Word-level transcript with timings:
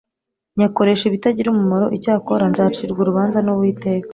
nyakoresha 0.57 1.03
ibitagira 1.05 1.47
umumaro. 1.51 1.85
Icyakora 1.97 2.43
nzacirwa 2.51 2.99
urubanza 3.01 3.37
n'Uwiteka, 3.41 4.09